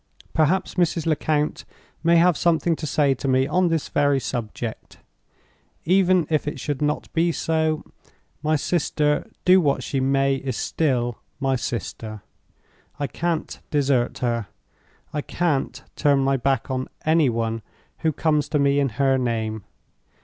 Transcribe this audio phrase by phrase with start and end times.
[0.33, 1.05] Perhaps Mrs.
[1.05, 1.63] Lecount
[2.03, 4.97] may have something to say to me on this very subject.
[5.85, 7.83] Even if it should not be so,
[8.41, 12.23] my sister—do what she may—is still my sister.
[12.99, 14.47] I can't desert her;
[15.13, 17.61] I can't turn my back on any one
[17.99, 19.65] who comes to me in her name.